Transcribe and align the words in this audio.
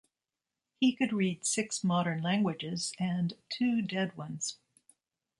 He 0.79 0.95
could 0.95 1.13
read 1.13 1.45
six 1.45 1.83
modern 1.83 2.23
languages 2.23 2.91
and 2.97 3.35
two 3.49 3.83
dead 3.83 4.17
ones. 4.17 4.57